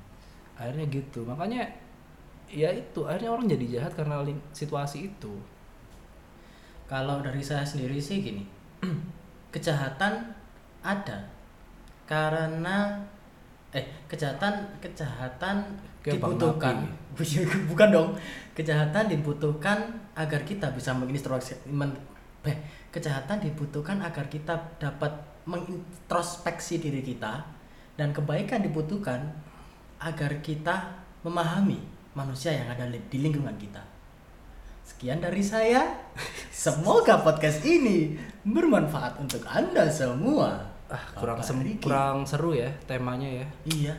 [0.58, 1.22] Akhirnya gitu.
[1.22, 1.68] Makanya
[2.52, 4.20] ya itu akhirnya orang jadi jahat karena
[4.52, 5.32] situasi itu.
[6.92, 8.44] Kalau dari saya sendiri sih gini,
[9.54, 10.28] kejahatan
[10.84, 11.24] ada
[12.04, 13.00] karena
[13.72, 15.64] eh kejahatan kejahatan
[16.04, 16.76] Kayak dibutuhkan.
[17.72, 18.10] Bukan dong.
[18.52, 19.78] Kejahatan dibutuhkan
[20.12, 21.96] agar kita bisa mengintrospeksi men,
[22.44, 22.60] eh,
[22.92, 25.16] kejahatan dibutuhkan agar kita dapat
[25.48, 27.40] mengintrospeksi diri kita
[27.96, 29.32] dan kebaikan dibutuhkan
[29.96, 30.92] agar kita
[31.24, 31.80] memahami
[32.12, 33.91] manusia yang ada di lingkungan kita
[34.92, 35.88] Sekian dari saya.
[36.52, 38.12] Semoga podcast ini
[38.44, 40.68] bermanfaat untuk Anda semua.
[40.92, 41.80] Ah, kurang sem- Riki.
[41.80, 43.46] kurang seru ya temanya ya.
[43.64, 43.94] Iya.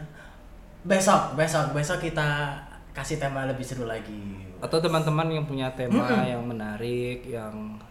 [0.85, 2.53] Besok, besok, besok kita
[2.93, 4.45] kasih tema lebih seru lagi.
[4.61, 6.29] Atau teman-teman yang punya tema Mm-mm.
[6.29, 7.81] yang menarik, yang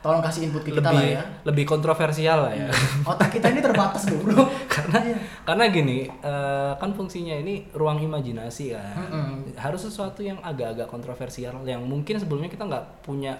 [0.00, 1.22] Tolong kasih input ke kita lah lebih ya.
[1.44, 2.72] lebih kontroversial lah ya.
[3.04, 4.48] Otak kita ini terbatas Bro.
[4.72, 5.16] karena Iya.
[5.44, 9.52] karena gini eh, kan fungsinya ini ruang imajinasi kan Mm-mm.
[9.54, 13.36] harus sesuatu yang agak-agak kontroversial yang mungkin sebelumnya kita nggak punya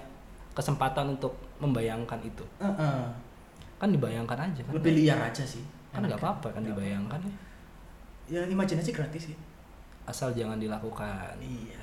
[0.51, 3.01] kesempatan untuk membayangkan itu Heeh.
[3.77, 5.64] kan dibayangkan aja kan Lebih liar aja sih.
[5.88, 7.33] kan nggak apa-apa kan dibayangkan ya
[8.31, 9.37] Ya imajinasi gratis sih.
[10.05, 11.81] asal jangan dilakukan Iya.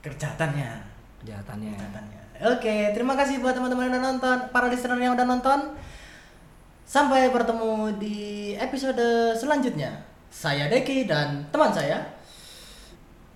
[0.00, 0.70] Kejahatannya.
[1.18, 2.22] kejahatannya Kejahatannya.
[2.42, 5.72] Oke, terima kasih buat teman-teman yang udah nonton, para listener yang udah nonton.
[6.86, 10.04] Sampai bertemu di episode selanjutnya.
[10.28, 12.16] Saya Deki dan teman saya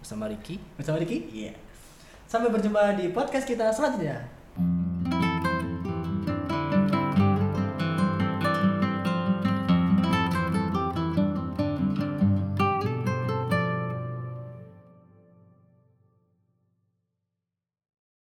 [0.01, 1.31] bersama Ricky bersama Diki.
[1.33, 1.53] Iya.
[2.27, 4.27] Sampai berjumpa di podcast kita selanjutnya.